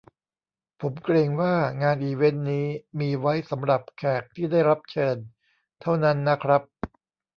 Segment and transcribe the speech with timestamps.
[0.81, 2.67] ผมเกรงว่างานอีเวนท์นี้
[2.99, 5.17] มีไว้สำหรับแขกที่ได้รับเชิญ
[5.81, 6.61] เท่านั้นนะครับ